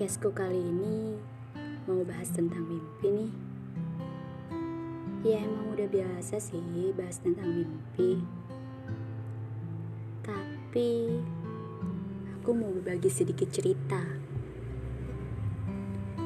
[0.00, 1.12] Podcastku kali ini
[1.84, 3.32] mau bahas tentang mimpi nih.
[5.28, 8.16] Ya emang udah biasa sih bahas tentang mimpi.
[10.24, 11.20] Tapi
[12.32, 14.00] aku mau berbagi sedikit cerita.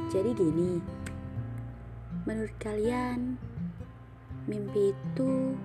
[0.06, 0.78] Jadi gini,
[2.30, 3.34] menurut kalian
[4.46, 5.58] mimpi itu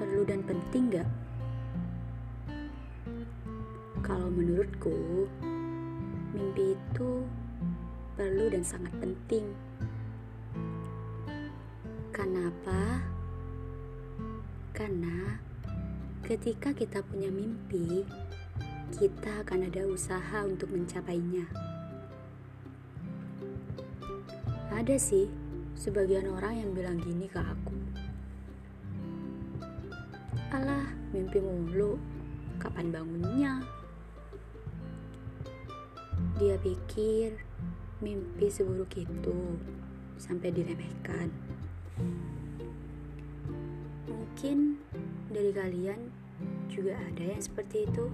[0.00, 1.10] perlu dan penting gak?
[4.00, 5.28] Kalau menurutku,
[6.32, 7.41] mimpi itu
[8.22, 9.50] perlu dan sangat penting.
[12.14, 13.02] Kenapa?
[14.70, 15.42] Karena
[16.22, 18.06] ketika kita punya mimpi,
[18.94, 21.50] kita akan ada usaha untuk mencapainya.
[24.70, 25.26] Ada sih
[25.74, 27.74] sebagian orang yang bilang gini ke aku.
[30.54, 31.98] Alah, mimpi mulu.
[32.62, 33.66] Kapan bangunnya?
[36.38, 37.50] Dia pikir
[38.02, 39.38] mimpi seburuk itu
[40.18, 41.30] sampai diremehkan.
[44.10, 44.82] Mungkin
[45.30, 46.10] dari kalian
[46.66, 48.10] juga ada yang seperti itu.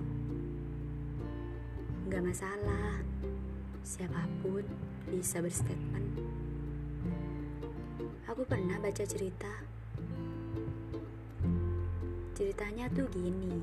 [2.12, 3.00] Gak masalah,
[3.81, 4.64] siapa pun
[5.09, 6.20] bisa berstatement.
[8.28, 9.64] Aku pernah baca cerita.
[12.36, 13.56] Ceritanya tuh gini.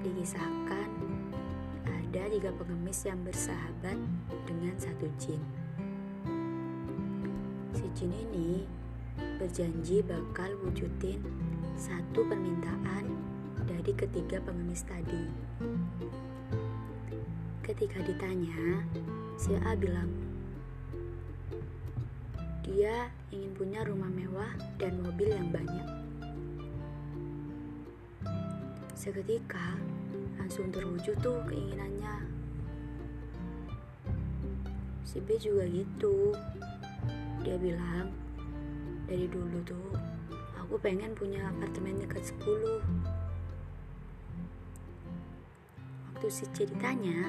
[0.00, 1.17] Dikisahkan
[2.08, 4.00] ada tiga pengemis yang bersahabat
[4.48, 5.36] dengan satu jin.
[7.76, 8.64] Si jin ini
[9.36, 11.20] berjanji bakal wujudin
[11.76, 13.12] satu permintaan
[13.68, 15.28] dari ketiga pengemis tadi.
[17.60, 18.88] Ketika ditanya,
[19.36, 20.08] si A bilang,
[22.64, 25.88] dia ingin punya rumah mewah dan mobil yang banyak.
[28.96, 29.76] Seketika,
[30.38, 32.24] langsung terwujud tuh keinginannya.
[35.02, 36.32] Si B juga gitu.
[37.42, 38.14] Dia bilang,
[39.08, 39.90] dari dulu tuh
[40.60, 42.84] aku pengen punya apartemen dekat 10.
[46.12, 47.24] Waktu si C ditanya,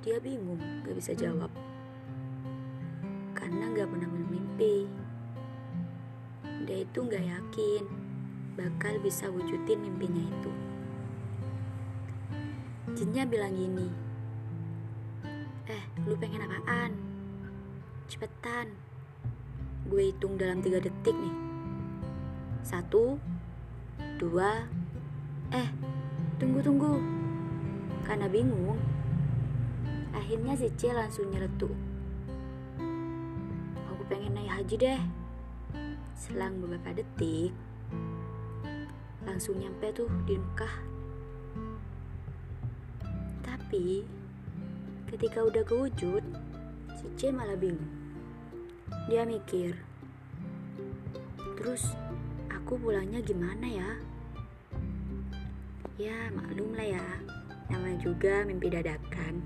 [0.00, 1.50] dia bingung gak bisa jawab.
[3.36, 4.86] Karena gak pernah bermimpi.
[6.68, 7.84] Dia itu gak yakin
[8.54, 10.69] bakal bisa wujudin mimpinya itu.
[12.98, 14.10] Jinnya bilang gini,
[15.70, 16.90] Eh, lu pengen apaan?
[18.10, 18.74] Cepetan.
[19.86, 21.36] Gue hitung dalam tiga detik nih.
[22.66, 23.22] Satu,
[24.18, 24.66] dua,
[25.54, 25.70] eh,
[26.42, 26.98] tunggu-tunggu.
[28.02, 28.82] Karena bingung,
[30.10, 31.70] akhirnya si C langsung nyeletuk.
[33.94, 35.00] Aku pengen naik haji deh.
[36.18, 37.54] Selang beberapa detik,
[39.22, 40.89] langsung nyampe tuh di Mekah.
[43.70, 44.02] Tapi
[45.06, 46.26] ketika udah kewujud,
[46.98, 47.86] si C malah bingung.
[49.06, 49.78] Dia mikir,
[51.54, 51.94] terus
[52.50, 53.90] aku pulangnya gimana ya?
[56.02, 57.06] Ya maklum lah ya,
[57.70, 59.38] namanya juga mimpi dadakan.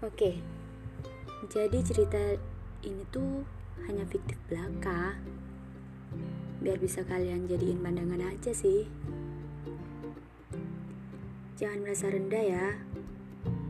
[0.00, 0.40] Oke,
[1.52, 2.40] jadi cerita
[2.88, 3.44] ini tuh
[3.84, 5.20] hanya fiktif belaka.
[6.56, 8.88] Biar bisa kalian jadiin pandangan aja sih.
[11.62, 12.74] Jangan merasa rendah ya.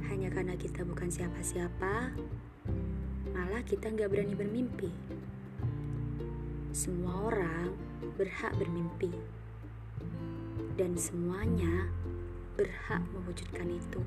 [0.08, 2.16] Hanya karena kita bukan siapa-siapa,
[3.36, 4.88] malah kita nggak berani bermimpi.
[6.72, 7.76] Semua orang
[8.16, 9.12] berhak bermimpi.
[10.80, 11.92] Dan semuanya
[12.56, 14.00] berhak mewujudkan itu.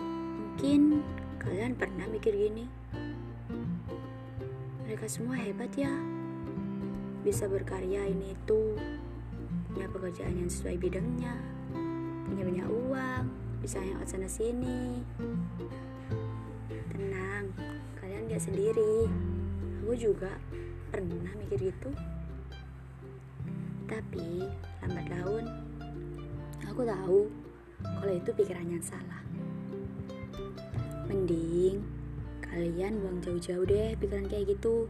[0.00, 1.04] Mungkin
[1.44, 2.64] kalian pernah mikir gini.
[4.88, 5.92] Mereka semua hebat ya.
[7.20, 8.80] Bisa berkarya ini itu,
[9.68, 11.57] punya pekerjaan yang sesuai bidangnya,
[12.28, 13.24] punya banyak uang,
[13.64, 15.00] bisa hangout sana sini.
[16.92, 17.50] Tenang,
[17.98, 19.08] kalian gak sendiri.
[19.82, 20.36] Aku juga
[20.92, 21.90] pernah mikir gitu.
[23.88, 24.44] Tapi
[24.84, 25.44] lambat laun,
[26.68, 27.20] aku tahu
[27.80, 29.24] kalau itu pikiran yang salah.
[31.08, 31.80] Mending
[32.44, 34.88] kalian buang jauh-jauh deh pikiran kayak gitu.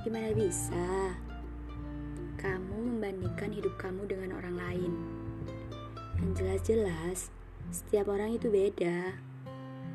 [0.00, 1.12] Gimana bisa?
[2.40, 5.19] Kamu membandingkan hidup kamu dengan orang lain.
[6.20, 7.18] Yang jelas-jelas,
[7.72, 9.16] setiap orang itu beda.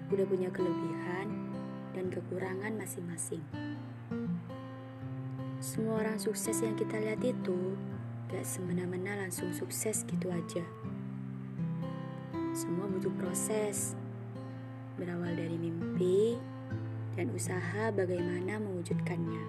[0.10, 1.30] Udah punya kelebihan
[1.94, 3.42] dan kekurangan masing-masing.
[5.62, 7.78] Semua orang sukses yang kita lihat itu
[8.30, 10.66] gak semena-mena langsung sukses gitu aja.
[12.54, 13.94] Semua butuh proses,
[14.96, 16.40] berawal dari mimpi
[17.16, 19.44] dan usaha bagaimana mewujudkannya.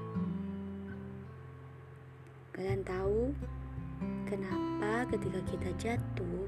[2.55, 3.31] Kalian tahu
[4.27, 6.47] kenapa ketika kita jatuh,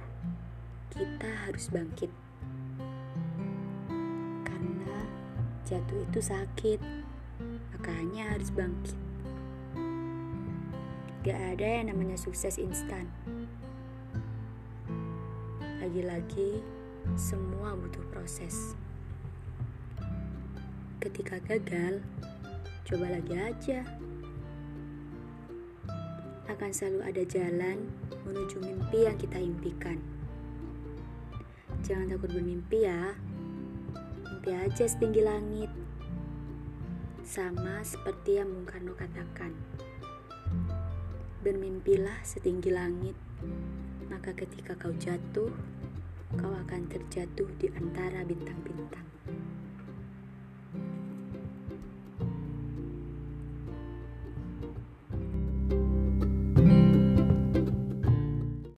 [0.98, 2.10] kita harus bangkit.
[4.42, 4.98] Karena
[5.62, 6.82] jatuh itu sakit,
[7.70, 8.98] makanya harus bangkit.
[11.22, 13.06] Gak ada yang namanya sukses instan.
[15.78, 16.66] Lagi-lagi,
[17.14, 18.74] semua butuh proses.
[20.98, 22.02] Ketika gagal,
[22.82, 23.86] coba lagi aja.
[26.50, 27.86] Akan selalu ada jalan
[28.26, 30.17] menuju mimpi yang kita impikan.
[31.88, 33.16] Jangan takut bermimpi ya.
[34.28, 35.72] Mimpi aja setinggi langit.
[37.24, 39.56] Sama seperti yang Bung Karno katakan.
[41.40, 43.16] Bermimpilah setinggi langit,
[44.12, 45.48] maka ketika kau jatuh,
[46.36, 49.08] kau akan terjatuh di antara bintang-bintang.